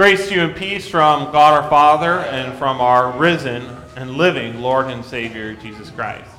Grace 0.00 0.28
to 0.30 0.34
you 0.34 0.40
and 0.40 0.56
peace 0.56 0.88
from 0.88 1.30
God 1.30 1.62
our 1.62 1.68
Father 1.68 2.20
and 2.20 2.56
from 2.56 2.80
our 2.80 3.12
risen 3.18 3.68
and 3.96 4.12
living 4.12 4.62
Lord 4.62 4.86
and 4.86 5.04
Savior, 5.04 5.52
Jesus 5.52 5.90
Christ. 5.90 6.30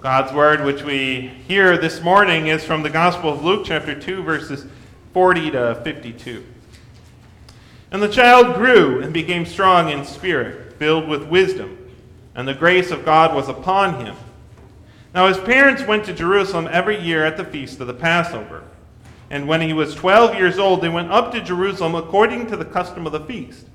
God's 0.00 0.32
word, 0.32 0.64
which 0.64 0.82
we 0.82 1.28
hear 1.46 1.78
this 1.78 2.02
morning, 2.02 2.48
is 2.48 2.64
from 2.64 2.82
the 2.82 2.90
Gospel 2.90 3.32
of 3.32 3.44
Luke, 3.44 3.62
chapter 3.64 3.94
2, 3.94 4.24
verses 4.24 4.66
40 5.12 5.52
to 5.52 5.80
52. 5.84 6.44
And 7.92 8.02
the 8.02 8.08
child 8.08 8.56
grew 8.56 9.00
and 9.00 9.14
became 9.14 9.46
strong 9.46 9.88
in 9.88 10.04
spirit, 10.04 10.72
filled 10.72 11.06
with 11.06 11.28
wisdom, 11.28 11.78
and 12.34 12.48
the 12.48 12.54
grace 12.54 12.90
of 12.90 13.04
God 13.04 13.32
was 13.32 13.48
upon 13.48 14.04
him. 14.04 14.16
Now 15.14 15.28
his 15.28 15.38
parents 15.38 15.84
went 15.84 16.04
to 16.06 16.12
Jerusalem 16.12 16.68
every 16.68 17.00
year 17.00 17.24
at 17.24 17.36
the 17.36 17.44
feast 17.44 17.78
of 17.78 17.86
the 17.86 17.94
Passover. 17.94 18.64
And 19.30 19.46
when 19.46 19.60
he 19.60 19.72
was 19.72 19.94
twelve 19.94 20.34
years 20.34 20.58
old, 20.58 20.80
they 20.80 20.88
went 20.88 21.12
up 21.12 21.32
to 21.32 21.40
Jerusalem 21.40 21.94
according 21.94 22.48
to 22.48 22.56
the 22.56 22.64
custom 22.64 23.06
of 23.06 23.12
the 23.12 23.20
feast. 23.20 23.66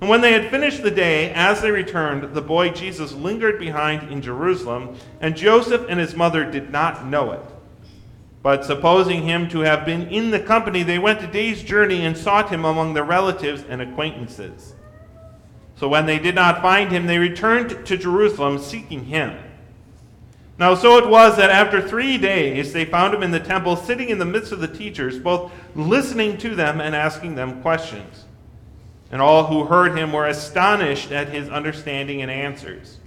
And 0.00 0.08
when 0.08 0.20
they 0.22 0.32
had 0.32 0.50
finished 0.50 0.82
the 0.82 0.90
day, 0.90 1.30
as 1.32 1.60
they 1.60 1.70
returned, 1.70 2.34
the 2.34 2.40
boy 2.40 2.70
Jesus 2.70 3.12
lingered 3.12 3.58
behind 3.58 4.10
in 4.10 4.22
Jerusalem, 4.22 4.96
and 5.20 5.36
Joseph 5.36 5.86
and 5.88 6.00
his 6.00 6.14
mother 6.14 6.50
did 6.50 6.70
not 6.70 7.04
know 7.04 7.32
it. 7.32 7.44
But 8.42 8.64
supposing 8.64 9.24
him 9.24 9.48
to 9.50 9.60
have 9.60 9.84
been 9.84 10.08
in 10.08 10.30
the 10.30 10.40
company, 10.40 10.82
they 10.82 10.98
went 10.98 11.22
a 11.22 11.26
day's 11.26 11.62
journey 11.62 12.06
and 12.06 12.16
sought 12.16 12.48
him 12.48 12.64
among 12.64 12.94
their 12.94 13.04
relatives 13.04 13.62
and 13.68 13.82
acquaintances. 13.82 14.74
So 15.76 15.88
when 15.88 16.06
they 16.06 16.18
did 16.18 16.34
not 16.34 16.62
find 16.62 16.90
him, 16.90 17.06
they 17.06 17.18
returned 17.18 17.84
to 17.86 17.96
Jerusalem 17.98 18.58
seeking 18.58 19.04
him. 19.04 19.36
Now, 20.60 20.74
so 20.74 20.98
it 20.98 21.08
was 21.08 21.38
that 21.38 21.48
after 21.48 21.80
three 21.80 22.18
days 22.18 22.74
they 22.74 22.84
found 22.84 23.14
him 23.14 23.22
in 23.22 23.30
the 23.30 23.40
temple, 23.40 23.76
sitting 23.76 24.10
in 24.10 24.18
the 24.18 24.26
midst 24.26 24.52
of 24.52 24.60
the 24.60 24.68
teachers, 24.68 25.18
both 25.18 25.50
listening 25.74 26.36
to 26.36 26.54
them 26.54 26.82
and 26.82 26.94
asking 26.94 27.34
them 27.34 27.62
questions. 27.62 28.26
And 29.10 29.22
all 29.22 29.46
who 29.46 29.64
heard 29.64 29.96
him 29.96 30.12
were 30.12 30.26
astonished 30.26 31.12
at 31.12 31.30
his 31.30 31.48
understanding 31.48 32.20
and 32.20 32.30
answers. 32.30 32.98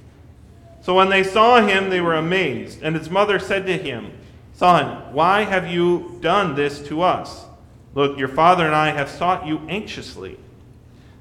So 0.82 0.96
when 0.96 1.10
they 1.10 1.24
saw 1.24 1.62
him, 1.64 1.92
they 1.92 2.02
were 2.02 2.16
amazed. 2.16 2.82
And 2.82 2.96
his 2.96 3.12
mother 3.12 3.38
said 3.38 3.68
to 3.68 3.78
him, 3.78 4.12
Son, 4.54 5.14
why 5.14 5.44
have 5.44 5.68
you 5.68 6.18
done 6.22 6.56
this 6.56 6.82
to 6.88 7.04
us? 7.04 7.46
Look, 7.94 8.18
your 8.18 8.30
father 8.30 8.66
and 8.66 8.74
I 8.74 8.90
have 8.90 9.10
sought 9.10 9.46
you 9.46 9.62
anxiously. 9.70 10.40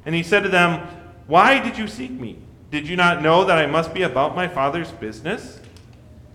And 0.06 0.14
he 0.14 0.22
said 0.22 0.44
to 0.44 0.48
them, 0.48 0.88
Why 1.26 1.62
did 1.62 1.76
you 1.76 1.86
seek 1.86 2.10
me? 2.10 2.38
Did 2.70 2.88
you 2.88 2.96
not 2.96 3.20
know 3.20 3.44
that 3.44 3.58
I 3.58 3.66
must 3.66 3.92
be 3.92 4.00
about 4.00 4.34
my 4.34 4.48
father's 4.48 4.90
business? 4.92 5.58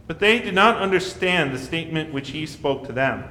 But 0.07 0.19
they 0.19 0.39
did 0.39 0.55
not 0.55 0.77
understand 0.77 1.53
the 1.53 1.59
statement 1.59 2.13
which 2.13 2.29
he 2.29 2.45
spoke 2.45 2.87
to 2.87 2.93
them. 2.93 3.25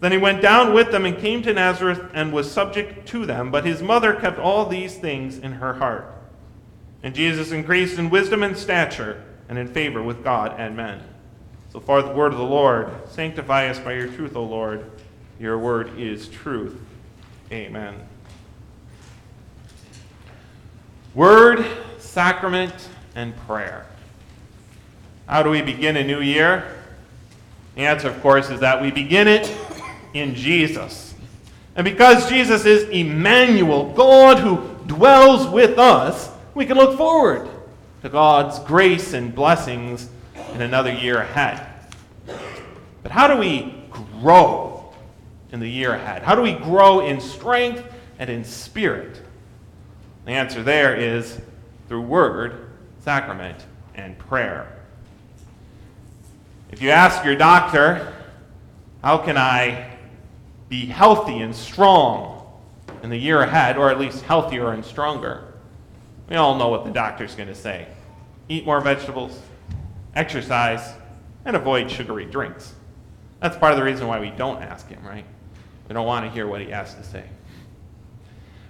Then 0.00 0.10
he 0.10 0.18
went 0.18 0.42
down 0.42 0.74
with 0.74 0.90
them 0.90 1.04
and 1.04 1.16
came 1.16 1.42
to 1.42 1.52
Nazareth 1.52 2.10
and 2.12 2.32
was 2.32 2.50
subject 2.50 3.06
to 3.08 3.24
them, 3.24 3.52
but 3.52 3.64
his 3.64 3.82
mother 3.82 4.14
kept 4.14 4.38
all 4.38 4.66
these 4.66 4.96
things 4.96 5.38
in 5.38 5.52
her 5.52 5.74
heart. 5.74 6.06
And 7.04 7.14
Jesus 7.14 7.52
increased 7.52 7.98
in 7.98 8.10
wisdom 8.10 8.42
and 8.42 8.56
stature 8.56 9.22
and 9.48 9.58
in 9.58 9.68
favor 9.68 10.02
with 10.02 10.24
God 10.24 10.58
and 10.58 10.76
men. 10.76 11.02
So 11.72 11.78
far, 11.78 12.02
the 12.02 12.12
word 12.12 12.32
of 12.32 12.38
the 12.38 12.44
Lord. 12.44 12.90
Sanctify 13.08 13.68
us 13.68 13.78
by 13.78 13.94
your 13.94 14.08
truth, 14.08 14.34
O 14.34 14.42
Lord. 14.42 14.90
Your 15.38 15.58
word 15.58 15.98
is 15.98 16.28
truth. 16.28 16.78
Amen. 17.50 17.94
Word, 21.14 21.64
sacrament, 21.98 22.74
and 23.14 23.36
prayer. 23.46 23.86
How 25.32 25.42
do 25.42 25.48
we 25.48 25.62
begin 25.62 25.96
a 25.96 26.04
new 26.04 26.20
year? 26.20 26.76
The 27.74 27.86
answer, 27.86 28.10
of 28.10 28.20
course, 28.20 28.50
is 28.50 28.60
that 28.60 28.82
we 28.82 28.90
begin 28.90 29.26
it 29.26 29.50
in 30.12 30.34
Jesus. 30.34 31.14
And 31.74 31.86
because 31.86 32.28
Jesus 32.28 32.66
is 32.66 32.86
Emmanuel, 32.90 33.94
God 33.94 34.40
who 34.40 34.58
dwells 34.86 35.48
with 35.48 35.78
us, 35.78 36.28
we 36.54 36.66
can 36.66 36.76
look 36.76 36.98
forward 36.98 37.48
to 38.02 38.10
God's 38.10 38.58
grace 38.58 39.14
and 39.14 39.34
blessings 39.34 40.10
in 40.52 40.60
another 40.60 40.92
year 40.92 41.22
ahead. 41.22 41.66
But 43.02 43.10
how 43.10 43.26
do 43.26 43.38
we 43.38 43.74
grow 44.20 44.92
in 45.50 45.60
the 45.60 45.66
year 45.66 45.94
ahead? 45.94 46.22
How 46.22 46.34
do 46.34 46.42
we 46.42 46.52
grow 46.52 47.00
in 47.06 47.22
strength 47.22 47.82
and 48.18 48.28
in 48.28 48.44
spirit? 48.44 49.22
The 50.26 50.32
answer 50.32 50.62
there 50.62 50.94
is 50.94 51.40
through 51.88 52.02
word, 52.02 52.68
sacrament, 53.00 53.64
and 53.94 54.18
prayer. 54.18 54.80
If 56.72 56.80
you 56.80 56.88
ask 56.88 57.22
your 57.22 57.36
doctor, 57.36 58.14
how 59.04 59.18
can 59.18 59.36
I 59.36 59.94
be 60.70 60.86
healthy 60.86 61.40
and 61.40 61.54
strong 61.54 62.50
in 63.02 63.10
the 63.10 63.16
year 63.16 63.42
ahead, 63.42 63.76
or 63.76 63.90
at 63.90 64.00
least 64.00 64.22
healthier 64.22 64.72
and 64.72 64.82
stronger? 64.82 65.52
We 66.30 66.36
all 66.36 66.56
know 66.56 66.68
what 66.68 66.86
the 66.86 66.90
doctor's 66.90 67.34
going 67.34 67.48
to 67.48 67.54
say 67.54 67.88
eat 68.48 68.64
more 68.64 68.80
vegetables, 68.80 69.38
exercise, 70.14 70.94
and 71.44 71.56
avoid 71.56 71.90
sugary 71.90 72.24
drinks. 72.24 72.74
That's 73.40 73.56
part 73.56 73.72
of 73.72 73.78
the 73.78 73.84
reason 73.84 74.06
why 74.06 74.18
we 74.18 74.30
don't 74.30 74.62
ask 74.62 74.88
him, 74.88 75.04
right? 75.04 75.26
We 75.88 75.94
don't 75.94 76.06
want 76.06 76.24
to 76.24 76.30
hear 76.30 76.46
what 76.46 76.62
he 76.62 76.70
has 76.70 76.94
to 76.94 77.04
say. 77.04 77.24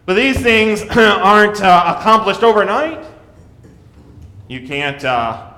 But 0.07 0.15
these 0.15 0.41
things 0.41 0.83
aren't 0.97 1.63
uh, 1.63 1.97
accomplished 1.99 2.43
overnight. 2.43 3.05
You 4.49 4.67
can't 4.67 5.05
uh, 5.05 5.52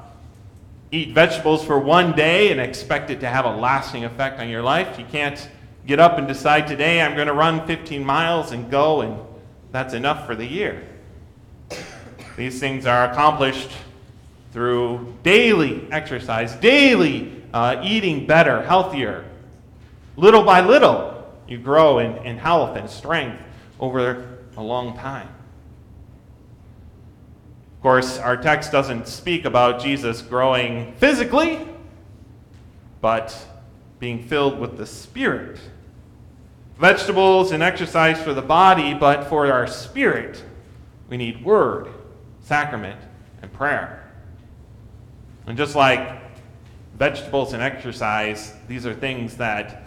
eat 0.95 1.13
vegetables 1.13 1.65
for 1.65 1.77
one 1.77 2.13
day 2.13 2.53
and 2.53 2.61
expect 2.61 3.11
it 3.11 3.19
to 3.19 3.29
have 3.29 3.45
a 3.45 3.57
lasting 3.57 4.05
effect 4.05 4.39
on 4.39 4.49
your 4.49 4.63
life. 4.63 4.97
You 4.97 5.05
can't 5.05 5.49
get 5.87 5.99
up 5.99 6.19
and 6.19 6.29
decide 6.29 6.69
today 6.69 7.03
I'm 7.03 7.17
going 7.17 7.27
to 7.27 7.35
run 7.35 7.67
15 7.67 8.05
miles 8.05 8.53
and 8.53 8.71
go, 8.71 9.01
and 9.01 9.19
that's 9.73 9.93
enough 9.93 10.25
for 10.25 10.37
the 10.37 10.47
year. 10.47 10.87
These 12.37 12.61
things 12.61 12.87
are 12.87 13.11
accomplished 13.11 13.71
through 14.53 15.15
daily 15.25 15.85
exercise, 15.91 16.55
daily 16.55 17.43
uh, 17.53 17.81
eating 17.83 18.27
better, 18.27 18.63
healthier. 18.63 19.25
Little 20.17 20.45
by 20.45 20.61
little, 20.61 21.29
you 21.49 21.59
grow 21.59 21.99
in, 21.99 22.19
in 22.19 22.39
health 22.39 22.77
and 22.77 22.89
strength 22.89 23.43
over 23.81 24.39
a 24.57 24.63
long 24.63 24.97
time 24.97 25.29
course, 27.85 28.17
our 28.17 28.35
text 28.35 28.73
doesn't 28.73 29.07
speak 29.07 29.45
about 29.45 29.79
Jesus 29.79 30.23
growing 30.23 30.95
physically, 30.95 31.69
but 33.03 33.37
being 33.99 34.23
filled 34.23 34.59
with 34.59 34.79
the 34.79 34.87
Spirit. 34.87 35.61
Vegetables 36.79 37.53
and 37.53 37.63
exercise 37.63 38.19
for 38.23 38.33
the 38.33 38.41
body, 38.41 38.95
but 38.95 39.25
for 39.29 39.53
our 39.53 39.67
spirit, 39.67 40.43
we 41.11 41.19
need 41.19 41.45
word, 41.45 41.93
sacrament, 42.41 42.99
and 43.43 43.53
prayer. 43.53 44.11
And 45.47 45.55
just 45.55 45.77
like 45.77 46.23
vegetables 46.97 47.53
and 47.53 47.63
exercise, 47.63 48.55
these 48.67 48.87
are 48.87 48.95
things 48.95 49.37
that 49.37 49.85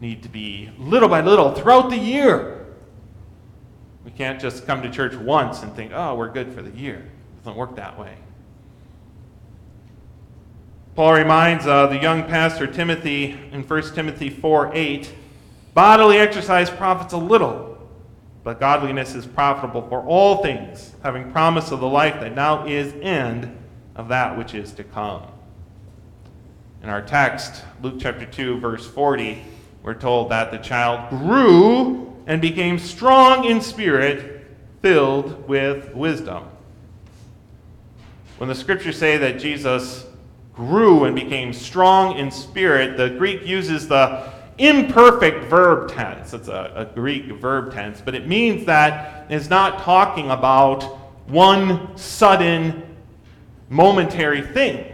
need 0.00 0.22
to 0.22 0.30
be 0.30 0.70
little 0.78 1.10
by 1.10 1.20
little 1.20 1.52
throughout 1.52 1.90
the 1.90 1.98
year. 1.98 2.57
We 4.08 4.14
can't 4.14 4.40
just 4.40 4.66
come 4.66 4.80
to 4.80 4.88
church 4.88 5.14
once 5.14 5.62
and 5.62 5.70
think, 5.76 5.92
oh, 5.94 6.14
we're 6.14 6.30
good 6.30 6.54
for 6.54 6.62
the 6.62 6.70
year 6.70 6.94
It 6.94 7.44
doesn't 7.44 7.58
work 7.58 7.76
that 7.76 7.98
way. 7.98 8.16
Paul 10.94 11.12
reminds 11.12 11.66
uh, 11.66 11.88
the 11.88 11.98
young 11.98 12.22
pastor 12.22 12.66
Timothy 12.66 13.38
in 13.52 13.62
1 13.62 13.94
Timothy 13.94 14.30
4 14.30 14.70
8 14.72 15.14
bodily 15.74 16.16
exercise 16.16 16.70
profits 16.70 17.12
a 17.12 17.18
little, 17.18 17.86
but 18.44 18.58
godliness 18.58 19.14
is 19.14 19.26
profitable 19.26 19.86
for 19.90 20.00
all 20.00 20.42
things, 20.42 20.94
having 21.02 21.30
promise 21.30 21.70
of 21.70 21.80
the 21.80 21.86
life 21.86 22.18
that 22.20 22.34
now 22.34 22.66
is 22.66 22.94
and 23.02 23.58
of 23.94 24.08
that 24.08 24.38
which 24.38 24.54
is 24.54 24.72
to 24.72 24.84
come. 24.84 25.22
In 26.82 26.88
our 26.88 27.02
text, 27.02 27.62
Luke 27.82 27.96
chapter 27.98 28.24
2, 28.24 28.58
verse 28.58 28.86
40, 28.86 29.44
we're 29.82 29.92
told 29.92 30.30
that 30.30 30.50
the 30.50 30.56
child 30.56 31.10
grew 31.10 32.07
and 32.28 32.40
became 32.40 32.78
strong 32.78 33.44
in 33.44 33.60
spirit, 33.60 34.46
filled 34.80 35.48
with 35.48 35.92
wisdom. 35.94 36.44
When 38.36 38.48
the 38.48 38.54
scriptures 38.54 38.96
say 38.96 39.16
that 39.16 39.40
Jesus 39.40 40.06
grew 40.54 41.04
and 41.04 41.16
became 41.16 41.52
strong 41.52 42.18
in 42.18 42.30
spirit, 42.30 42.96
the 42.96 43.10
Greek 43.10 43.44
uses 43.44 43.88
the 43.88 44.30
imperfect 44.58 45.44
verb 45.44 45.90
tense. 45.90 46.34
It's 46.34 46.48
a, 46.48 46.72
a, 46.76 46.94
Greek 46.94 47.26
verb 47.40 47.72
tense, 47.72 48.00
but 48.04 48.14
it 48.14 48.28
means 48.28 48.66
that 48.66 49.26
it's 49.30 49.48
not 49.48 49.80
talking 49.80 50.30
about 50.30 50.82
one 51.28 51.96
sudden, 51.96 52.82
momentary 53.68 54.42
thing. 54.42 54.84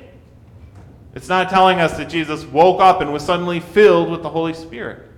It's 1.15 1.29
not 1.29 1.51
telling 1.51 1.81
us 1.81 1.97
that 1.97 2.09
Jesus 2.09 2.45
woke 2.45 2.81
up 2.81 3.01
and 3.01 3.13
was 3.13 3.25
suddenly 3.25 3.61
filled 3.61 4.11
with 4.11 4.23
the 4.23 4.31
Holy 4.31 4.55
Spirit, 4.55 5.09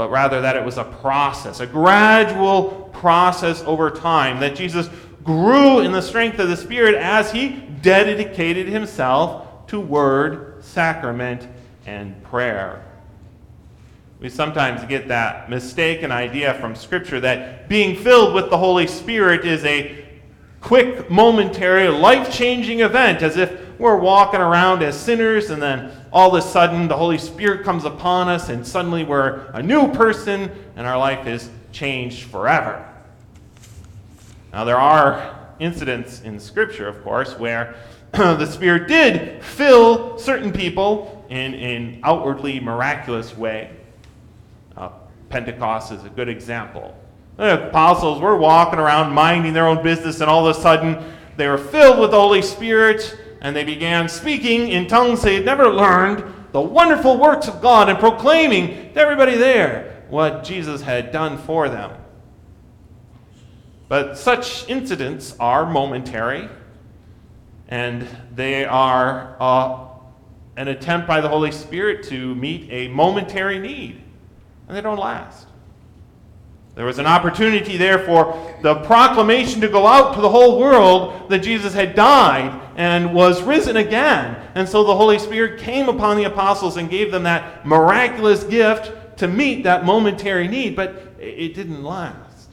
but 0.00 0.10
rather 0.10 0.40
that 0.40 0.56
it 0.56 0.64
was 0.64 0.78
a 0.78 0.84
process, 0.84 1.60
a 1.60 1.66
gradual 1.66 2.88
process 2.90 3.62
over 3.64 3.90
time, 3.90 4.40
that 4.40 4.56
Jesus 4.56 4.88
grew 5.22 5.80
in 5.80 5.92
the 5.92 6.00
strength 6.00 6.38
of 6.38 6.48
the 6.48 6.56
Spirit 6.56 6.94
as 6.94 7.30
he 7.32 7.50
dedicated 7.82 8.66
himself 8.66 9.66
to 9.66 9.78
word, 9.78 10.64
sacrament, 10.64 11.46
and 11.84 12.22
prayer. 12.22 12.82
We 14.20 14.30
sometimes 14.30 14.82
get 14.86 15.08
that 15.08 15.50
mistaken 15.50 16.10
idea 16.10 16.54
from 16.54 16.74
Scripture 16.74 17.20
that 17.20 17.68
being 17.68 17.94
filled 17.94 18.34
with 18.34 18.48
the 18.48 18.56
Holy 18.56 18.86
Spirit 18.86 19.44
is 19.44 19.62
a 19.66 20.02
quick, 20.62 21.10
momentary, 21.10 21.88
life 21.88 22.32
changing 22.32 22.80
event, 22.80 23.20
as 23.20 23.36
if 23.36 23.59
we're 23.80 23.96
walking 23.96 24.40
around 24.40 24.82
as 24.82 24.98
sinners 24.98 25.50
and 25.50 25.60
then 25.60 25.90
all 26.12 26.36
of 26.36 26.44
a 26.44 26.46
sudden 26.46 26.86
the 26.86 26.96
Holy 26.96 27.18
Spirit 27.18 27.64
comes 27.64 27.84
upon 27.84 28.28
us 28.28 28.50
and 28.50 28.66
suddenly 28.66 29.04
we're 29.04 29.46
a 29.54 29.62
new 29.62 29.90
person 29.92 30.50
and 30.76 30.86
our 30.86 30.98
life 30.98 31.26
is 31.26 31.50
changed 31.72 32.24
forever. 32.24 32.86
Now, 34.52 34.64
there 34.64 34.78
are 34.78 35.38
incidents 35.60 36.22
in 36.22 36.40
Scripture, 36.40 36.88
of 36.88 37.02
course, 37.02 37.38
where 37.38 37.76
the 38.12 38.46
Spirit 38.46 38.88
did 38.88 39.42
fill 39.42 40.18
certain 40.18 40.52
people 40.52 41.24
in 41.28 41.54
an 41.54 42.00
outwardly 42.02 42.58
miraculous 42.58 43.36
way. 43.36 43.70
Uh, 44.76 44.90
Pentecost 45.28 45.92
is 45.92 46.04
a 46.04 46.08
good 46.08 46.28
example. 46.28 46.96
The 47.36 47.68
apostles 47.68 48.20
were 48.20 48.36
walking 48.36 48.80
around 48.80 49.14
minding 49.14 49.52
their 49.52 49.66
own 49.68 49.82
business, 49.82 50.20
and 50.20 50.28
all 50.28 50.46
of 50.46 50.56
a 50.56 50.60
sudden 50.60 51.02
they 51.36 51.46
were 51.46 51.58
filled 51.58 52.00
with 52.00 52.10
the 52.10 52.20
Holy 52.20 52.42
Spirit, 52.42 53.16
and 53.40 53.56
they 53.56 53.64
began 53.64 54.08
speaking 54.08 54.68
in 54.68 54.86
tongues 54.86 55.22
they 55.22 55.36
had 55.36 55.44
never 55.44 55.68
learned 55.68 56.34
the 56.52 56.60
wonderful 56.60 57.16
works 57.18 57.48
of 57.48 57.60
God 57.60 57.88
and 57.88 57.98
proclaiming 57.98 58.92
to 58.92 59.00
everybody 59.00 59.36
there 59.36 60.04
what 60.08 60.44
Jesus 60.44 60.82
had 60.82 61.12
done 61.12 61.38
for 61.38 61.68
them. 61.68 61.92
But 63.88 64.18
such 64.18 64.68
incidents 64.68 65.34
are 65.40 65.68
momentary, 65.68 66.48
and 67.68 68.06
they 68.34 68.64
are 68.64 69.36
uh, 69.40 69.88
an 70.56 70.68
attempt 70.68 71.08
by 71.08 71.20
the 71.20 71.28
Holy 71.28 71.52
Spirit 71.52 72.04
to 72.04 72.34
meet 72.34 72.68
a 72.70 72.88
momentary 72.88 73.58
need, 73.58 74.02
and 74.68 74.76
they 74.76 74.80
don't 74.80 74.98
last. 74.98 75.48
There 76.74 76.86
was 76.86 76.98
an 76.98 77.06
opportunity 77.06 77.76
there 77.76 77.98
for 77.98 78.56
the 78.62 78.76
proclamation 78.76 79.60
to 79.60 79.68
go 79.68 79.86
out 79.86 80.14
to 80.14 80.20
the 80.20 80.28
whole 80.28 80.58
world 80.58 81.28
that 81.28 81.40
Jesus 81.40 81.74
had 81.74 81.94
died 81.94 82.60
and 82.76 83.12
was 83.12 83.42
risen 83.42 83.76
again. 83.76 84.36
And 84.54 84.68
so 84.68 84.84
the 84.84 84.96
Holy 84.96 85.18
Spirit 85.18 85.60
came 85.60 85.88
upon 85.88 86.16
the 86.16 86.24
apostles 86.24 86.76
and 86.76 86.88
gave 86.88 87.10
them 87.10 87.24
that 87.24 87.66
miraculous 87.66 88.44
gift 88.44 89.18
to 89.18 89.28
meet 89.28 89.64
that 89.64 89.84
momentary 89.84 90.48
need, 90.48 90.76
but 90.76 91.14
it 91.18 91.54
didn't 91.54 91.82
last. 91.82 92.48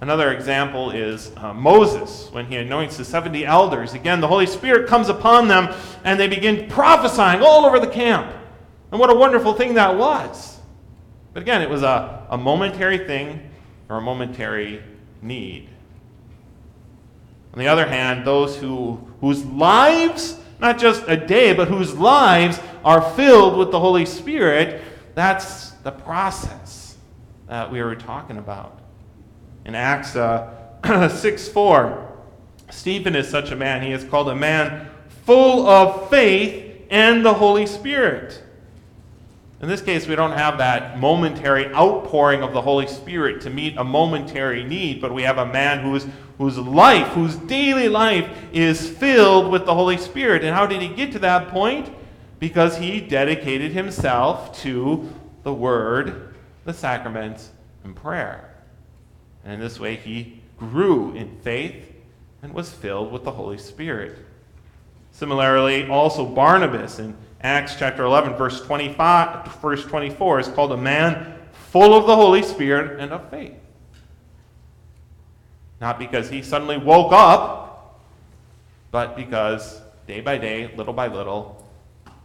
Another 0.00 0.32
example 0.32 0.90
is 0.90 1.32
uh, 1.38 1.54
Moses 1.54 2.28
when 2.32 2.46
he 2.46 2.56
anoints 2.56 2.98
the 2.98 3.04
70 3.04 3.46
elders. 3.46 3.94
Again, 3.94 4.20
the 4.20 4.28
Holy 4.28 4.46
Spirit 4.46 4.88
comes 4.88 5.08
upon 5.08 5.48
them 5.48 5.74
and 6.04 6.20
they 6.20 6.28
begin 6.28 6.68
prophesying 6.68 7.42
all 7.42 7.64
over 7.64 7.80
the 7.80 7.86
camp. 7.86 8.30
And 8.90 9.00
what 9.00 9.08
a 9.08 9.14
wonderful 9.14 9.54
thing 9.54 9.74
that 9.74 9.96
was. 9.96 10.55
But 11.36 11.42
again, 11.42 11.60
it 11.60 11.68
was 11.68 11.82
a, 11.82 12.26
a 12.30 12.38
momentary 12.38 12.96
thing 12.96 13.50
or 13.90 13.98
a 13.98 14.00
momentary 14.00 14.82
need. 15.20 15.68
On 17.52 17.58
the 17.58 17.68
other 17.68 17.86
hand, 17.86 18.26
those 18.26 18.56
who, 18.56 19.06
whose 19.20 19.44
lives, 19.44 20.40
not 20.60 20.78
just 20.78 21.04
a 21.06 21.14
day, 21.14 21.52
but 21.52 21.68
whose 21.68 21.92
lives 21.92 22.58
are 22.86 23.02
filled 23.02 23.58
with 23.58 23.70
the 23.70 23.78
Holy 23.78 24.06
Spirit, 24.06 24.82
that's 25.14 25.72
the 25.82 25.90
process 25.90 26.96
that 27.48 27.70
we 27.70 27.82
were 27.82 27.96
talking 27.96 28.38
about 28.38 28.80
in 29.66 29.74
Acts 29.74 30.16
uh, 30.16 31.10
6 31.14 31.48
4. 31.48 32.16
Stephen 32.70 33.14
is 33.14 33.28
such 33.28 33.50
a 33.50 33.56
man. 33.56 33.82
He 33.82 33.92
is 33.92 34.04
called 34.04 34.30
a 34.30 34.34
man 34.34 34.88
full 35.26 35.68
of 35.68 36.08
faith 36.08 36.86
and 36.88 37.22
the 37.22 37.34
Holy 37.34 37.66
Spirit. 37.66 38.42
In 39.60 39.68
this 39.68 39.80
case, 39.80 40.06
we 40.06 40.14
don't 40.16 40.32
have 40.32 40.58
that 40.58 40.98
momentary 40.98 41.72
outpouring 41.72 42.42
of 42.42 42.52
the 42.52 42.60
Holy 42.60 42.86
Spirit 42.86 43.40
to 43.42 43.50
meet 43.50 43.78
a 43.78 43.84
momentary 43.84 44.62
need, 44.62 45.00
but 45.00 45.14
we 45.14 45.22
have 45.22 45.38
a 45.38 45.46
man 45.46 45.82
whose, 45.82 46.06
whose 46.36 46.58
life, 46.58 47.06
whose 47.08 47.36
daily 47.36 47.88
life 47.88 48.28
is 48.52 48.88
filled 48.88 49.50
with 49.50 49.64
the 49.64 49.74
Holy 49.74 49.96
Spirit. 49.96 50.44
And 50.44 50.54
how 50.54 50.66
did 50.66 50.82
he 50.82 50.88
get 50.88 51.12
to 51.12 51.18
that 51.20 51.48
point? 51.48 51.90
Because 52.38 52.76
he 52.76 53.00
dedicated 53.00 53.72
himself 53.72 54.60
to 54.62 55.10
the 55.42 55.54
Word, 55.54 56.34
the 56.66 56.74
sacraments, 56.74 57.50
and 57.82 57.96
prayer. 57.96 58.56
And 59.42 59.54
in 59.54 59.60
this 59.60 59.80
way, 59.80 59.96
he 59.96 60.42
grew 60.58 61.14
in 61.14 61.34
faith 61.40 61.94
and 62.42 62.52
was 62.52 62.70
filled 62.70 63.10
with 63.10 63.24
the 63.24 63.30
Holy 63.30 63.56
Spirit. 63.56 64.18
Similarly, 65.12 65.88
also 65.88 66.26
Barnabas 66.26 66.98
in 66.98 67.16
Acts 67.42 67.76
chapter 67.76 68.04
11, 68.04 68.34
verse 68.34 68.60
25, 68.62 69.60
verse 69.60 69.84
24 69.84 70.40
is 70.40 70.48
called 70.48 70.72
a 70.72 70.76
man 70.76 71.34
full 71.70 71.94
of 71.94 72.06
the 72.06 72.16
Holy 72.16 72.42
Spirit 72.42 72.98
and 73.00 73.12
of 73.12 73.28
faith. 73.30 73.54
Not 75.80 75.98
because 75.98 76.30
he 76.30 76.42
suddenly 76.42 76.78
woke 76.78 77.12
up, 77.12 78.00
but 78.90 79.16
because 79.16 79.80
day 80.06 80.20
by 80.20 80.38
day, 80.38 80.72
little 80.76 80.94
by 80.94 81.08
little, 81.08 81.66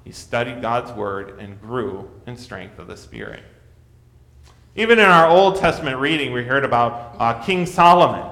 he 0.04 0.12
studied 0.12 0.62
God's 0.62 0.92
word 0.94 1.40
and 1.40 1.60
grew 1.62 2.10
in 2.26 2.38
strength 2.38 2.80
of 2.80 2.88
the 2.88 2.98
Spirit. 2.98 3.44
Even 4.76 5.00
in 5.00 5.06
our 5.06 5.28
Old 5.28 5.58
Testament 5.58 5.98
reading, 5.98 6.32
we 6.32 6.44
heard 6.44 6.64
about 6.64 7.16
uh, 7.20 7.34
King 7.44 7.66
Solomon. 7.66 8.31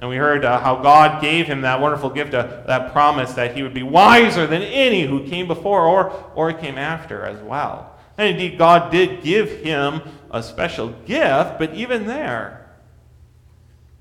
And 0.00 0.08
we 0.08 0.16
heard 0.16 0.44
uh, 0.44 0.60
how 0.60 0.76
God 0.76 1.20
gave 1.20 1.46
him 1.46 1.62
that 1.62 1.80
wonderful 1.80 2.10
gift, 2.10 2.32
uh, 2.32 2.62
that 2.66 2.92
promise 2.92 3.32
that 3.32 3.56
he 3.56 3.62
would 3.62 3.74
be 3.74 3.82
wiser 3.82 4.46
than 4.46 4.62
any 4.62 5.02
who 5.02 5.26
came 5.26 5.48
before 5.48 5.86
or, 5.86 6.32
or 6.36 6.52
came 6.52 6.78
after 6.78 7.24
as 7.24 7.40
well. 7.42 7.98
And 8.16 8.28
indeed, 8.28 8.58
God 8.58 8.92
did 8.92 9.22
give 9.22 9.50
him 9.62 10.02
a 10.30 10.42
special 10.42 10.90
gift, 11.06 11.58
but 11.58 11.74
even 11.74 12.06
there, 12.06 12.66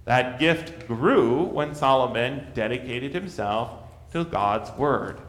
that 0.06 0.40
gift 0.40 0.88
grew 0.88 1.44
when 1.44 1.74
Solomon 1.76 2.48
dedicated 2.54 3.14
himself 3.14 3.72
to 4.12 4.24
God's 4.24 4.72
word. 4.78 5.20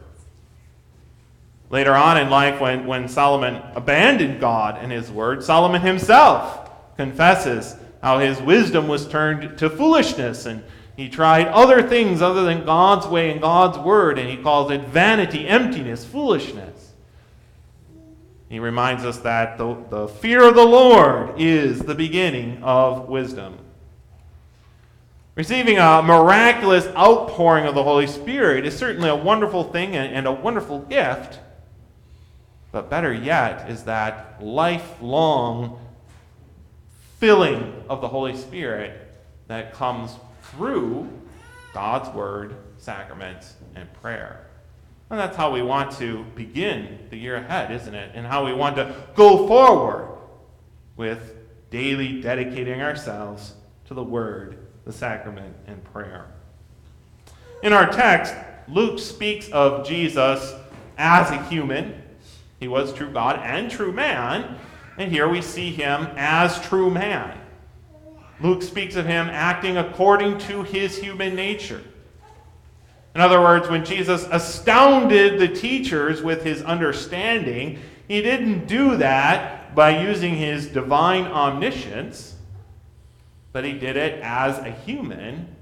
Later 1.69 1.93
on 1.93 2.17
in 2.17 2.29
life, 2.29 2.59
when, 2.59 2.87
when 2.87 3.07
Solomon 3.07 3.61
abandoned 3.75 4.39
God 4.39 4.77
and 4.81 4.91
his 4.91 5.11
word, 5.11 5.43
Solomon 5.43 5.81
himself 5.81 6.95
confesses 6.95 7.75
how 8.01 8.19
his 8.19 8.41
wisdom 8.41 8.87
was 8.87 9.07
turned 9.07 9.57
to 9.57 9.69
foolishness 9.69 10.45
and 10.45 10.63
he 10.99 11.07
tried 11.07 11.47
other 11.47 11.81
things 11.81 12.21
other 12.21 12.43
than 12.43 12.65
God's 12.65 13.07
way 13.07 13.31
and 13.31 13.39
God's 13.39 13.77
word, 13.77 14.19
and 14.19 14.29
he 14.29 14.35
calls 14.35 14.69
it 14.69 14.81
vanity, 14.81 15.47
emptiness, 15.47 16.03
foolishness. 16.03 16.91
He 18.49 18.59
reminds 18.59 19.05
us 19.05 19.19
that 19.19 19.57
the, 19.57 19.77
the 19.89 20.09
fear 20.09 20.43
of 20.43 20.55
the 20.55 20.65
Lord 20.65 21.39
is 21.39 21.79
the 21.79 21.95
beginning 21.95 22.61
of 22.63 23.07
wisdom. 23.07 23.59
Receiving 25.35 25.77
a 25.77 26.01
miraculous 26.01 26.85
outpouring 26.87 27.65
of 27.65 27.75
the 27.75 27.83
Holy 27.83 28.07
Spirit 28.07 28.65
is 28.65 28.77
certainly 28.77 29.07
a 29.07 29.15
wonderful 29.15 29.63
thing 29.63 29.95
and, 29.95 30.13
and 30.13 30.27
a 30.27 30.33
wonderful 30.33 30.79
gift. 30.79 31.39
But 32.73 32.89
better 32.89 33.13
yet 33.13 33.69
is 33.69 33.83
that 33.83 34.43
lifelong 34.43 35.79
filling 37.19 37.83
of 37.89 38.01
the 38.01 38.07
Holy 38.07 38.35
Spirit 38.35 39.13
that 39.47 39.73
comes 39.73 40.15
through 40.43 41.07
God's 41.73 42.09
Word, 42.15 42.55
sacraments, 42.77 43.53
and 43.75 43.91
prayer. 44.01 44.47
And 45.09 45.19
that's 45.19 45.35
how 45.35 45.51
we 45.51 45.61
want 45.61 45.91
to 45.97 46.23
begin 46.35 46.99
the 47.09 47.17
year 47.17 47.35
ahead, 47.35 47.71
isn't 47.71 47.93
it? 47.93 48.11
And 48.13 48.25
how 48.25 48.45
we 48.45 48.53
want 48.53 48.75
to 48.77 48.95
go 49.15 49.47
forward 49.47 50.07
with 50.97 51.35
daily 51.71 52.21
dedicating 52.21 52.81
ourselves 52.81 53.53
to 53.85 53.93
the 53.93 54.03
Word, 54.03 54.57
the 54.85 54.93
sacrament, 54.93 55.55
and 55.67 55.83
prayer. 55.83 56.27
In 57.63 57.73
our 57.73 57.91
text, 57.91 58.33
Luke 58.67 58.99
speaks 58.99 59.49
of 59.49 59.87
Jesus 59.87 60.53
as 60.97 61.31
a 61.31 61.43
human 61.45 62.01
he 62.59 62.67
was 62.67 62.93
true 62.93 63.09
God 63.09 63.39
and 63.41 63.71
true 63.71 63.93
man, 63.93 64.57
and 64.99 65.09
here 65.09 65.29
we 65.29 65.41
see 65.41 65.71
him 65.71 66.09
as 66.17 66.59
true 66.67 66.91
man. 66.91 67.39
Luke 68.41 68.61
speaks 68.61 68.97
of 68.97 69.05
him 69.05 69.29
acting 69.29 69.77
according 69.77 70.37
to 70.39 70.63
his 70.63 70.97
human 70.97 71.35
nature. 71.35 71.81
In 73.15 73.21
other 73.21 73.39
words, 73.39 73.69
when 73.69 73.85
Jesus 73.85 74.27
astounded 74.29 75.39
the 75.39 75.47
teachers 75.47 76.21
with 76.21 76.43
his 76.43 76.61
understanding, 76.61 77.79
he 78.09 78.21
didn't 78.21 78.67
do 78.67 78.97
that 78.97 79.73
by 79.73 80.01
using 80.03 80.35
his 80.35 80.67
divine 80.67 81.25
omniscience, 81.25 82.35
but 83.53 83.63
he 83.63 83.73
did 83.73 83.95
it 83.95 84.19
as 84.21 84.57
a 84.59 84.71
human, 84.71 85.55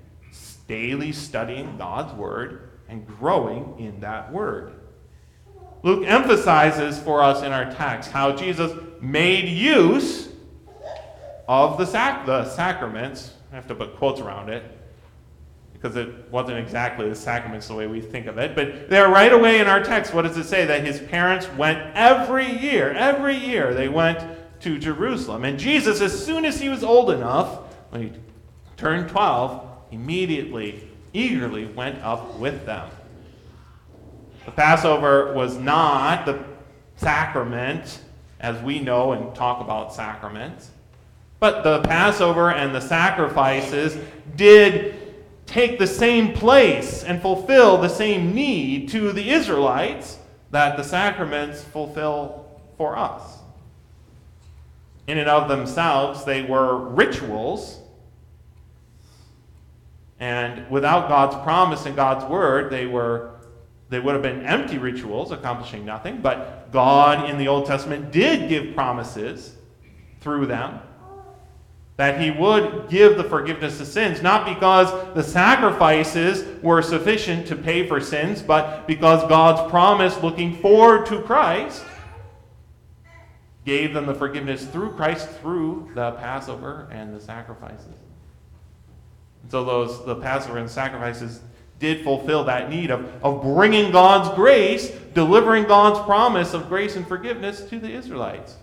daily 0.68 1.12
studying 1.12 1.78
God's 1.78 2.14
word 2.16 2.70
and 2.90 3.06
growing 3.06 3.76
in 3.78 4.00
that 4.00 4.32
word. 4.32 4.74
Luke 5.84 6.06
emphasizes 6.08 7.00
for 7.00 7.22
us 7.22 7.44
in 7.44 7.52
our 7.52 7.72
text 7.72 8.12
how 8.12 8.36
Jesus 8.36 8.72
made 9.02 9.48
use 9.48 10.30
of 11.48 11.78
the, 11.78 11.86
sac- 11.86 12.26
the 12.26 12.50
sacraments. 12.50 13.34
I 13.52 13.56
have 13.56 13.68
to 13.68 13.76
put 13.76 13.96
quotes 13.98 14.20
around 14.20 14.50
it. 14.50 14.64
because 15.74 15.96
it 15.96 16.30
wasn't 16.32 16.58
exactly 16.58 17.08
the 17.08 17.16
sacraments 17.16 17.68
the 17.68 17.76
way 17.76 17.88
we 17.88 18.02
think 18.02 18.26
of 18.26 18.38
it. 18.38 18.56
But 18.56 18.90
there, 18.90 19.10
right 19.10 19.32
away 19.32 19.60
in 19.60 19.68
our 19.68 19.84
text, 19.84 20.14
what 20.14 20.24
does 20.24 20.38
it 20.38 20.46
say? 20.46 20.66
That 20.66 20.84
his 20.86 21.00
parents 21.00 21.48
went 21.54 21.80
every 21.96 22.50
year, 22.60 22.92
every 22.92 23.36
year, 23.38 23.74
they 23.74 23.88
went 23.88 24.20
to 24.62 24.78
Jerusalem. 24.80 25.46
And 25.46 25.60
Jesus, 25.60 26.02
as 26.02 26.26
soon 26.26 26.46
as 26.46 26.60
he 26.60 26.68
was 26.68 26.84
old 26.84 27.12
enough, 27.12 27.60
when 27.92 28.02
he 28.02 28.12
turned 28.76 29.08
12, 29.10 29.68
immediately, 29.92 30.90
eagerly 31.14 31.66
went 31.66 32.02
up 32.04 32.38
with 32.38 32.66
them. 32.66 32.90
The 34.46 34.52
Passover 34.52 35.34
was 35.34 35.58
not 35.58 36.26
the 36.26 36.44
sacrament 36.96 38.02
as 38.40 38.62
we 38.62 38.80
know 38.80 39.14
and 39.14 39.34
talk 39.36 39.62
about 39.62 39.94
sacraments. 39.94 40.70
But 41.40 41.64
the 41.64 41.82
Passover 41.82 42.52
and 42.52 42.74
the 42.74 42.82
sacrifices 42.82 43.98
did 44.36 44.96
take 45.46 45.80
the 45.80 45.88
same 45.88 46.34
place 46.34 47.04
and 47.04 47.22
fulfill 47.22 47.78
the 47.78 47.90
same 47.90 48.34
need 48.34 48.90
to 48.90 49.12
the 49.12 49.30
Israelites 49.32 50.18
that 50.52 50.78
the 50.78 50.84
sacraments 50.84 51.64
fulfill 51.64 52.46
for 52.78 52.98
us. 52.98 53.38
In 55.08 55.18
and 55.18 55.30
of 55.30 55.48
themselves, 55.48 56.26
they 56.26 56.44
were 56.44 56.78
rituals. 56.78 57.80
And 60.20 60.70
without 60.70 61.08
God's 61.08 61.36
promise 61.44 61.86
and 61.86 61.96
God's 61.96 62.26
word, 62.26 62.72
they 62.72 62.88
were 62.88 63.32
they 63.90 64.00
would 64.00 64.14
have 64.14 64.22
been 64.22 64.46
empty 64.46 64.78
rituals 64.78 65.32
accomplishing 65.32 65.86
nothing, 65.86 66.22
but 66.22 66.72
God 66.72 67.30
in 67.30 67.38
the 67.38 67.48
Old 67.48 67.66
Testament 67.66 68.12
did 68.12 68.50
give 68.50 68.76
promises 68.76 69.56
through 70.20 70.48
them 70.48 70.80
that 71.98 72.22
he 72.22 72.30
would 72.30 72.88
give 72.90 73.18
the 73.18 73.24
forgiveness 73.24 73.82
of 73.82 73.88
sins, 73.88 74.22
not 74.22 74.46
because 74.46 74.92
the 75.16 75.24
sacrifices 75.24 76.46
were 76.62 76.82
sufficient 76.84 77.48
to 77.48 77.56
pay 77.56 77.88
for 77.88 78.00
sins, 78.00 78.42
but 78.42 78.86
because 78.86 79.28
God's 79.28 79.70
promise, 79.72 80.22
looking 80.22 80.56
forward 80.56 81.08
to 81.08 81.22
Christ, 81.24 81.84
gave 83.66 83.96
them 83.96 84.06
the 84.06 84.14
forgiveness 84.14 84.66
through 84.66 84.92
Christ 84.92 85.28
through 85.42 85.92
the 85.96 86.12
Passover 86.12 86.88
and 86.92 87.16
the 87.16 87.20
sacrifices. 87.20 87.96
And 89.42 89.52
so 89.52 89.64
those 89.66 90.06
the 90.06 90.16
Passover 90.16 90.60
and 90.60 90.70
sacrifices 90.70 91.42
did 91.80 92.04
fulfill 92.04 92.44
that 92.46 92.70
need 92.70 92.90
of, 92.92 93.06
of 93.24 93.42
bringing 93.42 93.92
God's 93.92 94.34
grace, 94.36 94.90
delivering 95.14 95.66
God's 95.66 96.04
promise 96.06 96.54
of 96.54 96.70
grace 96.70 96.96
and 96.96 97.08
forgiveness 97.08 97.62
to 97.70 97.80
the 97.80 97.92
Israelites. 97.92 98.56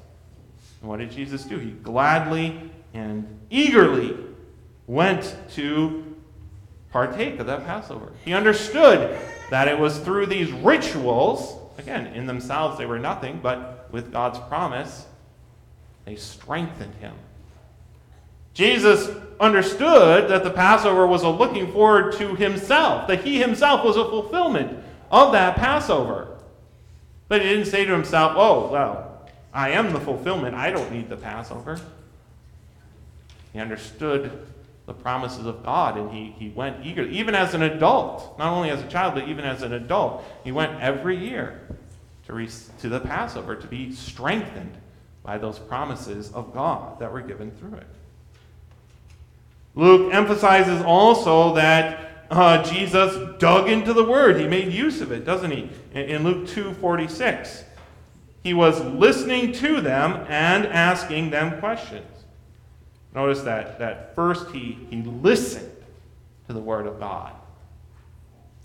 And 0.80 0.90
what 0.90 0.98
did 0.98 1.10
Jesus 1.10 1.44
do? 1.44 1.58
He 1.58 1.70
gladly 1.70 2.70
and 2.92 3.26
eagerly 3.50 4.16
went 4.86 5.34
to 5.52 6.16
partake 6.90 7.38
of 7.40 7.46
that 7.46 7.64
Passover. 7.64 8.12
He 8.24 8.32
understood 8.34 9.18
that 9.50 9.68
it 9.68 9.78
was 9.78 9.98
through 9.98 10.26
these 10.26 10.50
rituals, 10.50 11.56
again, 11.78 12.06
in 12.08 12.26
themselves 12.26 12.78
they 12.78 12.86
were 12.86 12.98
nothing, 12.98 13.40
but 13.42 13.88
with 13.90 14.12
God's 14.12 14.38
promise, 14.40 15.06
they 16.04 16.16
strengthened 16.16 16.94
him. 16.96 17.14
Jesus 18.54 19.10
understood 19.40 20.30
that 20.30 20.44
the 20.44 20.50
Passover 20.50 21.06
was 21.06 21.22
a 21.22 21.28
looking 21.28 21.72
forward 21.72 22.14
to 22.14 22.34
himself, 22.36 23.08
that 23.08 23.24
he 23.24 23.38
himself 23.38 23.84
was 23.84 23.96
a 23.96 24.04
fulfillment 24.04 24.78
of 25.10 25.32
that 25.32 25.56
Passover. 25.56 26.28
But 27.28 27.42
he 27.42 27.48
didn't 27.48 27.66
say 27.66 27.84
to 27.84 27.92
himself, 27.92 28.34
oh, 28.36 28.70
well, 28.70 29.28
I 29.52 29.70
am 29.70 29.92
the 29.92 30.00
fulfillment. 30.00 30.54
I 30.54 30.70
don't 30.70 30.90
need 30.92 31.08
the 31.08 31.16
Passover. 31.16 31.80
He 33.52 33.58
understood 33.58 34.46
the 34.86 34.94
promises 34.94 35.46
of 35.46 35.64
God 35.64 35.96
and 35.96 36.10
he, 36.10 36.34
he 36.38 36.50
went 36.50 36.84
eagerly, 36.84 37.16
even 37.16 37.34
as 37.34 37.54
an 37.54 37.62
adult, 37.62 38.38
not 38.38 38.52
only 38.52 38.70
as 38.70 38.82
a 38.82 38.88
child, 38.88 39.14
but 39.14 39.28
even 39.28 39.44
as 39.44 39.62
an 39.62 39.72
adult. 39.72 40.24
He 40.44 40.52
went 40.52 40.80
every 40.80 41.16
year 41.16 41.60
to, 42.26 42.34
re- 42.34 42.48
to 42.80 42.88
the 42.88 43.00
Passover 43.00 43.56
to 43.56 43.66
be 43.66 43.92
strengthened 43.92 44.76
by 45.22 45.38
those 45.38 45.58
promises 45.58 46.30
of 46.32 46.52
God 46.52 46.98
that 46.98 47.12
were 47.12 47.22
given 47.22 47.50
through 47.52 47.78
it. 47.78 47.86
Luke 49.74 50.12
emphasizes 50.12 50.82
also 50.82 51.54
that 51.54 52.26
uh, 52.30 52.62
Jesus 52.62 53.38
dug 53.38 53.68
into 53.68 53.92
the 53.92 54.04
word. 54.04 54.40
He 54.40 54.46
made 54.46 54.72
use 54.72 55.00
of 55.00 55.12
it, 55.12 55.24
doesn't 55.24 55.50
he? 55.50 55.70
In, 55.92 56.02
in 56.02 56.24
Luke 56.24 56.48
2:46. 56.48 57.64
He 58.42 58.52
was 58.52 58.80
listening 58.80 59.52
to 59.52 59.80
them 59.80 60.26
and 60.28 60.66
asking 60.66 61.30
them 61.30 61.58
questions. 61.60 62.06
Notice 63.14 63.42
that, 63.42 63.78
that 63.78 64.14
first 64.14 64.50
he, 64.50 64.78
he 64.90 65.02
listened 65.02 65.70
to 66.46 66.52
the 66.52 66.60
Word 66.60 66.86
of 66.86 66.98
God. 66.98 67.32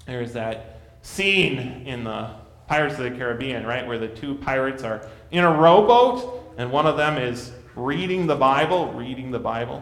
There's 0.06 0.34
that 0.34 0.80
scene 1.02 1.60
in 1.86 2.04
the 2.04 2.32
Pirates 2.68 2.96
of 2.98 3.04
the 3.04 3.12
Caribbean, 3.12 3.66
right, 3.66 3.88
where 3.88 3.98
the 3.98 4.08
two 4.08 4.36
pirates 4.36 4.84
are 4.84 5.08
in 5.32 5.44
a 5.44 5.52
rowboat, 5.52 6.56
and 6.58 6.72
one 6.72 6.86
of 6.86 6.98
them 6.98 7.18
is 7.18 7.52
reading 7.76 8.28
the 8.28 8.36
Bible, 8.36 8.92
reading 8.94 9.32
the 9.32 9.40
Bible, 9.40 9.82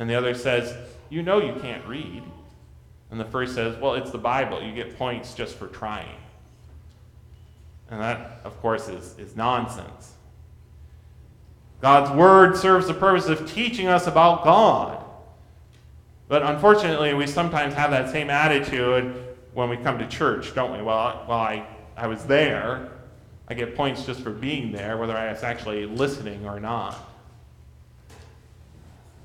and 0.00 0.08
the 0.08 0.14
other 0.14 0.34
says, 0.34 0.74
You 1.10 1.22
know 1.22 1.40
you 1.40 1.54
can't 1.60 1.86
read. 1.86 2.24
And 3.10 3.20
the 3.20 3.24
first 3.26 3.54
says, 3.54 3.76
Well, 3.76 3.94
it's 3.94 4.10
the 4.10 4.18
Bible. 4.18 4.60
You 4.60 4.74
get 4.74 4.98
points 4.98 5.34
just 5.34 5.56
for 5.56 5.68
trying. 5.68 6.16
And 7.90 8.00
that, 8.00 8.40
of 8.44 8.58
course, 8.60 8.88
is, 8.88 9.16
is 9.18 9.36
nonsense. 9.36 10.14
God's 11.82 12.10
Word 12.16 12.56
serves 12.56 12.86
the 12.86 12.94
purpose 12.94 13.26
of 13.26 13.50
teaching 13.50 13.88
us 13.88 14.06
about 14.06 14.42
God. 14.42 15.04
But 16.28 16.44
unfortunately, 16.44 17.12
we 17.14 17.26
sometimes 17.26 17.74
have 17.74 17.90
that 17.90 18.10
same 18.10 18.30
attitude 18.30 19.14
when 19.52 19.68
we 19.68 19.76
come 19.76 19.98
to 19.98 20.06
church, 20.06 20.54
don't 20.54 20.72
we? 20.72 20.82
Well, 20.82 21.24
well 21.28 21.38
I, 21.38 21.66
I 21.96 22.06
was 22.06 22.24
there. 22.24 22.92
I 23.48 23.54
get 23.54 23.74
points 23.74 24.06
just 24.06 24.20
for 24.20 24.30
being 24.30 24.72
there, 24.72 24.96
whether 24.96 25.16
I 25.16 25.30
was 25.32 25.42
actually 25.42 25.84
listening 25.86 26.46
or 26.46 26.60
not. 26.60 27.09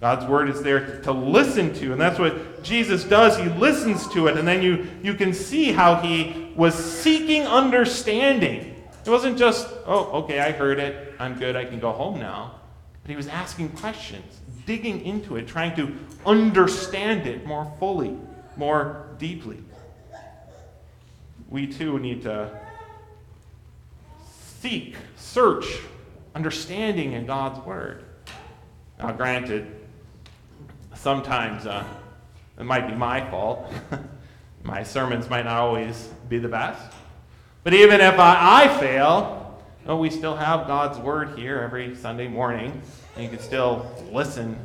God's 0.01 0.25
word 0.25 0.49
is 0.49 0.61
there 0.61 0.99
to 1.01 1.11
listen 1.11 1.73
to, 1.75 1.91
and 1.91 1.99
that's 1.99 2.19
what 2.19 2.63
Jesus 2.63 3.03
does. 3.03 3.37
He 3.37 3.45
listens 3.45 4.07
to 4.09 4.27
it, 4.27 4.37
and 4.37 4.47
then 4.47 4.61
you, 4.61 4.87
you 5.01 5.13
can 5.13 5.33
see 5.33 5.71
how 5.71 5.95
he 5.95 6.51
was 6.55 6.75
seeking 6.75 7.43
understanding. 7.43 8.75
It 9.05 9.09
wasn't 9.09 9.37
just, 9.37 9.67
oh, 9.85 10.23
okay, 10.23 10.39
I 10.39 10.51
heard 10.51 10.79
it. 10.79 11.13
I'm 11.19 11.37
good. 11.39 11.55
I 11.55 11.65
can 11.65 11.79
go 11.79 11.91
home 11.91 12.19
now. 12.19 12.55
But 13.03 13.11
he 13.11 13.15
was 13.15 13.27
asking 13.27 13.69
questions, 13.69 14.41
digging 14.65 15.05
into 15.05 15.37
it, 15.37 15.47
trying 15.47 15.75
to 15.75 15.95
understand 16.25 17.27
it 17.27 17.45
more 17.45 17.71
fully, 17.79 18.17
more 18.57 19.07
deeply. 19.17 19.59
We 21.49 21.67
too 21.67 21.99
need 21.99 22.23
to 22.23 22.49
seek, 24.59 24.95
search 25.15 25.65
understanding 26.33 27.13
in 27.13 27.27
God's 27.27 27.63
Word. 27.65 28.03
Now, 28.97 29.11
granted, 29.11 29.74
sometimes 31.05 31.67
uh, 31.67 31.85
it 32.57 32.63
might 32.63 32.87
be 32.87 32.95
my 32.95 33.21
fault. 33.29 33.71
my 34.63 34.81
sermons 34.81 35.29
might 35.29 35.45
not 35.45 35.57
always 35.57 36.09
be 36.29 36.39
the 36.39 36.47
best. 36.47 36.93
But 37.63 37.75
even 37.75 38.01
if 38.01 38.17
I, 38.17 38.63
I 38.63 38.79
fail, 38.79 39.61
we 39.87 40.09
still 40.09 40.35
have 40.35 40.65
God's 40.65 40.97
Word 40.97 41.37
here 41.37 41.59
every 41.59 41.95
Sunday 41.95 42.27
morning. 42.27 42.81
And 43.13 43.23
you 43.23 43.29
can 43.29 43.37
still 43.37 43.85
listen 44.11 44.57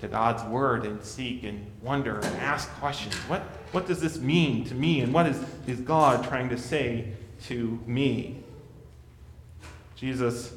to 0.00 0.06
God's 0.06 0.42
Word 0.42 0.84
and 0.84 1.02
seek 1.02 1.44
and 1.44 1.66
wonder 1.80 2.16
and 2.16 2.36
ask 2.40 2.68
questions. 2.72 3.14
What, 3.26 3.40
what 3.72 3.86
does 3.86 3.98
this 3.98 4.18
mean 4.18 4.66
to 4.66 4.74
me? 4.74 5.00
And 5.00 5.14
what 5.14 5.26
is, 5.26 5.42
is 5.66 5.80
God 5.80 6.28
trying 6.28 6.50
to 6.50 6.58
say 6.58 7.14
to 7.44 7.82
me? 7.86 8.42
Jesus 9.96 10.52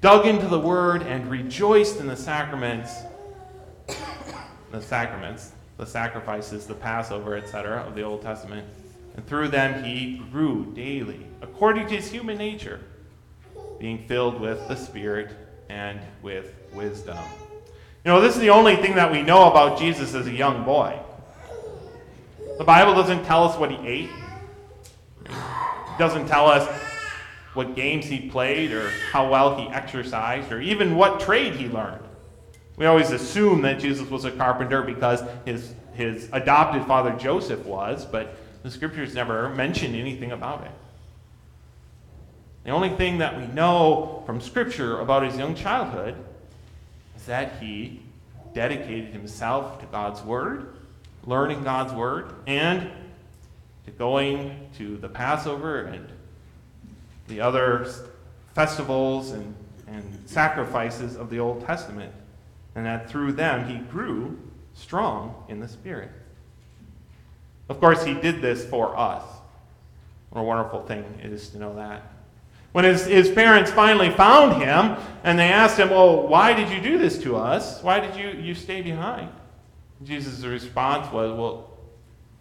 dug 0.00 0.24
into 0.24 0.48
the 0.48 0.58
Word 0.58 1.02
and 1.02 1.30
rejoiced 1.30 2.00
in 2.00 2.06
the 2.06 2.16
sacraments, 2.16 2.94
the 4.70 4.80
sacraments, 4.80 5.52
the 5.76 5.86
sacrifices, 5.86 6.66
the 6.66 6.74
Passover, 6.74 7.36
etc., 7.36 7.80
of 7.80 7.94
the 7.94 8.02
Old 8.02 8.22
Testament. 8.22 8.66
And 9.16 9.26
through 9.26 9.48
them 9.48 9.84
he 9.84 10.22
grew 10.30 10.72
daily, 10.74 11.26
according 11.42 11.88
to 11.88 11.96
his 11.96 12.10
human 12.10 12.38
nature, 12.38 12.80
being 13.78 14.06
filled 14.06 14.40
with 14.40 14.66
the 14.68 14.76
Spirit 14.76 15.32
and 15.68 16.00
with 16.22 16.54
wisdom. 16.72 17.18
You 18.04 18.12
know, 18.12 18.20
this 18.20 18.34
is 18.34 18.40
the 18.40 18.50
only 18.50 18.76
thing 18.76 18.94
that 18.94 19.10
we 19.10 19.22
know 19.22 19.50
about 19.50 19.78
Jesus 19.78 20.14
as 20.14 20.26
a 20.26 20.32
young 20.32 20.64
boy. 20.64 20.98
The 22.58 22.64
Bible 22.64 22.94
doesn't 22.94 23.24
tell 23.24 23.44
us 23.44 23.58
what 23.58 23.70
he 23.70 23.86
ate, 23.86 24.10
it 25.24 25.98
doesn't 25.98 26.26
tell 26.26 26.46
us 26.46 26.68
what 27.54 27.74
games 27.74 28.06
he 28.06 28.28
played 28.28 28.72
or 28.72 28.90
how 29.10 29.30
well 29.30 29.56
he 29.56 29.66
exercised 29.68 30.52
or 30.52 30.60
even 30.60 30.94
what 30.94 31.20
trade 31.20 31.54
he 31.54 31.68
learned. 31.68 32.02
We 32.80 32.86
always 32.86 33.12
assume 33.12 33.62
that 33.62 33.78
Jesus 33.78 34.10
was 34.10 34.24
a 34.24 34.32
carpenter 34.32 34.82
because 34.82 35.22
his, 35.44 35.72
his 35.94 36.28
adopted 36.32 36.84
father 36.86 37.12
Joseph 37.12 37.64
was, 37.64 38.04
but 38.04 38.34
the 38.64 38.70
scriptures 38.72 39.14
never 39.14 39.50
mention 39.50 39.94
anything 39.94 40.32
about 40.32 40.64
it. 40.64 40.72
The 42.64 42.70
only 42.70 42.90
thing 42.90 43.18
that 43.18 43.38
we 43.38 43.46
know 43.46 44.24
from 44.26 44.40
Scripture 44.40 44.98
about 44.98 45.22
his 45.22 45.36
young 45.36 45.54
childhood 45.54 46.16
is 47.16 47.26
that 47.26 47.60
he 47.60 48.02
dedicated 48.52 49.12
himself 49.12 49.80
to 49.80 49.86
God's 49.86 50.22
Word 50.22 50.74
learning 51.26 51.62
God's 51.62 51.92
word 51.92 52.32
and 52.46 52.90
to 53.84 53.90
going 53.92 54.68
to 54.78 54.96
the 54.96 55.08
Passover 55.08 55.82
and 55.82 56.08
the 57.28 57.40
other 57.40 57.86
festivals 58.54 59.30
and, 59.32 59.54
and 59.86 60.22
sacrifices 60.26 61.16
of 61.16 61.30
the 61.30 61.38
Old 61.38 61.64
Testament, 61.66 62.12
and 62.74 62.86
that 62.86 63.10
through 63.10 63.32
them 63.32 63.68
he 63.68 63.78
grew 63.78 64.38
strong 64.74 65.44
in 65.48 65.60
the 65.60 65.68
Spirit. 65.68 66.10
Of 67.68 67.80
course, 67.80 68.04
he 68.04 68.14
did 68.14 68.42
this 68.42 68.64
for 68.64 68.96
us. 68.98 69.22
What 70.30 70.40
a 70.40 70.44
wonderful 70.44 70.82
thing 70.86 71.04
it 71.22 71.32
is 71.32 71.48
to 71.50 71.58
know 71.58 71.74
that. 71.76 72.02
When 72.72 72.84
his, 72.84 73.06
his 73.06 73.30
parents 73.30 73.70
finally 73.70 74.10
found 74.10 74.62
him 74.62 74.96
and 75.24 75.38
they 75.38 75.48
asked 75.48 75.78
him, 75.78 75.90
Well, 75.90 76.28
why 76.28 76.52
did 76.52 76.68
you 76.70 76.80
do 76.80 76.98
this 76.98 77.20
to 77.22 77.36
us? 77.36 77.82
Why 77.82 77.98
did 77.98 78.14
you, 78.16 78.40
you 78.40 78.54
stay 78.54 78.80
behind? 78.80 79.30
Jesus' 80.04 80.44
response 80.44 81.12
was, 81.12 81.36
Well, 81.36 81.70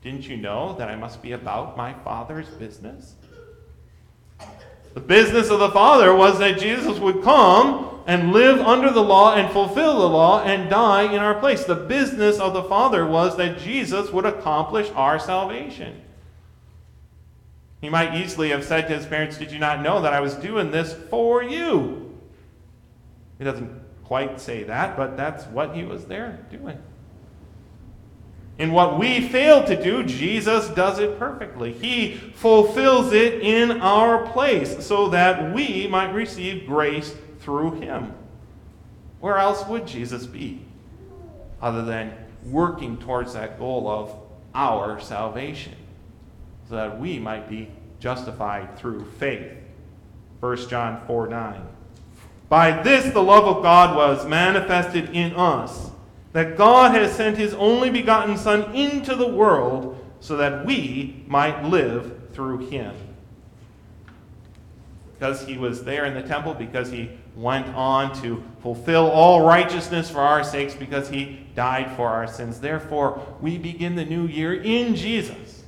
didn't 0.02 0.28
you 0.28 0.38
know 0.38 0.74
that 0.78 0.90
I 0.90 0.96
must 0.96 1.22
be 1.22 1.32
about 1.32 1.76
my 1.76 1.94
Father's 1.94 2.48
business? 2.48 3.16
The 4.94 5.00
business 5.00 5.50
of 5.50 5.60
the 5.60 5.72
Father 5.72 6.14
was 6.14 6.40
that 6.40 6.60
Jesus 6.60 7.00
would 7.00 7.22
come 7.22 8.02
and 8.08 8.32
live 8.32 8.60
under 8.60 8.90
the 8.92 9.04
law 9.04 9.36
and 9.36 9.52
fulfill 9.52 10.00
the 10.00 10.10
law 10.10 10.42
and 10.44 10.70
die 10.70 11.14
in 11.14 11.20
our 11.20 11.40
place. 11.40 11.64
The 11.64 11.76
business 11.76 12.40
of 12.40 12.54
the 12.54 12.64
Father 12.64 13.06
was 13.06 13.38
that 13.38 13.60
Jesus 13.60 14.12
would 14.12 14.26
accomplish 14.26 14.90
our 14.96 15.20
salvation. 15.20 16.02
He 17.82 17.90
might 17.90 18.16
easily 18.16 18.50
have 18.50 18.66
said 18.66 18.88
to 18.88 18.98
his 18.98 19.06
parents, 19.06 19.38
Did 19.38 19.52
you 19.52 19.60
not 19.60 19.82
know 19.82 20.02
that 20.02 20.14
I 20.14 20.20
was 20.20 20.34
doing 20.34 20.72
this 20.72 20.94
for 21.10 21.44
you? 21.44 22.18
He 23.38 23.44
doesn't 23.44 23.72
quite 24.04 24.42
say 24.42 24.64
that, 24.64 24.98
but 24.98 25.16
that's 25.16 25.46
what 25.46 25.76
he 25.76 25.84
was 25.84 26.06
there 26.06 26.46
doing. 26.50 26.80
In 28.60 28.74
what 28.74 29.00
we 29.00 29.22
fail 29.22 29.64
to 29.64 29.82
do, 29.82 30.04
Jesus 30.04 30.68
does 30.68 31.00
it 31.00 31.18
perfectly. 31.18 31.72
He 31.72 32.16
fulfills 32.36 33.14
it 33.14 33.42
in 33.42 33.80
our 33.80 34.28
place 34.28 34.86
so 34.86 35.08
that 35.10 35.54
we 35.54 35.88
might 35.88 36.14
receive 36.14 36.68
grace 36.68 37.16
through 37.40 37.80
him. 37.80 38.14
Where 39.22 39.38
else 39.38 39.66
would 39.66 39.88
Jesus 39.88 40.26
be 40.26 40.60
other 41.62 41.84
than 41.84 42.14
working 42.44 42.98
towards 42.98 43.34
that 43.34 43.58
goal 43.58 43.90
of 43.90 44.14
our 44.54 45.00
salvation 45.00 45.76
so 46.68 46.76
that 46.76 47.00
we 47.00 47.18
might 47.18 47.50
be 47.50 47.70
justified 48.02 48.78
through 48.78 49.06
faith? 49.12 49.54
1 50.42 50.68
John 50.68 51.02
4 51.08 51.28
9. 51.28 51.62
By 52.50 52.84
this 52.84 53.14
the 53.14 53.24
love 53.24 53.46
of 53.46 53.64
God 53.64 53.96
was 53.96 54.28
manifested 54.28 55.12
in 55.12 55.34
us 55.34 55.89
that 56.34 56.58
God 56.58 56.92
has 56.96 57.12
sent 57.14 57.38
his 57.38 57.54
only 57.54 57.90
begotten 57.90 58.38
Son 58.38 58.76
into 58.76 59.16
the 59.16 59.28
world 59.28 60.04
so 60.20 60.38
that 60.38 60.66
we 60.66 61.24
might 61.28 61.64
live 61.64 62.30
through 62.34 62.70
him. 62.70 62.96
Because 65.18 65.46
he 65.46 65.58
was 65.58 65.84
there 65.84 66.06
in 66.06 66.14
the 66.14 66.22
temple, 66.22 66.54
because 66.54 66.92
he 66.92 67.10
went 67.36 67.68
on 67.76 68.14
to 68.22 68.44
fulfill 68.62 69.10
all 69.10 69.46
righteousness 69.46 70.10
for 70.10 70.20
our 70.20 70.44
sakes, 70.44 70.74
because 70.74 71.10
he 71.10 71.46
died 71.56 71.92
for 71.96 72.08
our 72.08 72.28
sins. 72.28 72.60
Therefore, 72.60 73.26
we 73.42 73.58
begin 73.58 73.96
the 73.96 74.06
new 74.06 74.28
year 74.28 74.54
in 74.54 74.96
Jesus. 74.96 75.64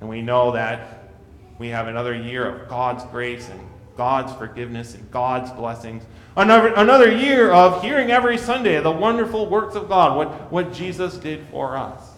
And 0.00 0.08
we 0.08 0.22
know 0.22 0.52
that 0.52 1.10
we 1.58 1.68
have 1.68 1.88
another 1.88 2.14
year 2.14 2.44
of 2.44 2.68
God's 2.68 3.04
grace 3.04 3.48
and 3.48 3.60
God's 3.96 4.32
forgiveness 4.32 4.94
and 4.94 5.10
God's 5.10 5.50
blessings. 5.52 6.04
Another, 6.36 6.74
another 6.74 7.10
year 7.10 7.50
of 7.50 7.82
hearing 7.82 8.10
every 8.10 8.36
Sunday 8.36 8.78
the 8.80 8.90
wonderful 8.90 9.46
works 9.46 9.74
of 9.74 9.88
God, 9.88 10.16
what, 10.16 10.52
what 10.52 10.72
Jesus 10.72 11.16
did 11.16 11.46
for 11.50 11.76
us. 11.76 12.10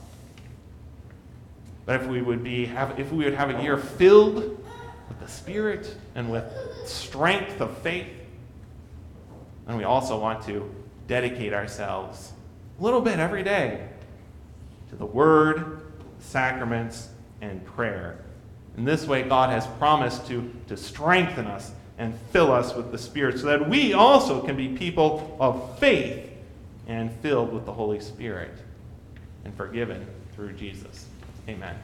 But 1.86 2.00
if 2.00 2.06
we 2.08 2.20
would 2.20 2.42
be 2.42 2.66
have, 2.66 2.98
if 2.98 3.12
we 3.12 3.24
would 3.24 3.34
have 3.34 3.50
a 3.50 3.62
year 3.62 3.76
filled 3.76 4.34
with 5.08 5.20
the 5.20 5.28
Spirit 5.28 5.94
and 6.16 6.30
with 6.30 6.44
strength 6.84 7.60
of 7.60 7.78
faith, 7.78 8.08
then 9.66 9.76
we 9.76 9.84
also 9.84 10.18
want 10.18 10.44
to 10.46 10.68
dedicate 11.06 11.54
ourselves 11.54 12.32
a 12.78 12.82
little 12.82 13.00
bit 13.00 13.20
every 13.20 13.44
day 13.44 13.88
to 14.90 14.96
the 14.96 15.06
Word, 15.06 15.80
sacraments, 16.18 17.08
and 17.40 17.64
prayer. 17.64 18.24
In 18.76 18.84
this 18.84 19.06
way, 19.06 19.22
God 19.22 19.50
has 19.50 19.66
promised 19.78 20.26
to, 20.26 20.52
to 20.66 20.76
strengthen 20.76 21.46
us 21.46 21.72
and 21.98 22.14
fill 22.32 22.52
us 22.52 22.74
with 22.74 22.92
the 22.92 22.98
Spirit 22.98 23.38
so 23.38 23.46
that 23.46 23.68
we 23.68 23.92
also 23.92 24.40
can 24.44 24.56
be 24.56 24.68
people 24.68 25.36
of 25.40 25.78
faith 25.78 26.30
and 26.86 27.12
filled 27.20 27.52
with 27.52 27.66
the 27.66 27.72
Holy 27.72 28.00
Spirit 28.00 28.54
and 29.44 29.54
forgiven 29.54 30.06
through 30.34 30.52
Jesus. 30.52 31.06
Amen. 31.48 31.76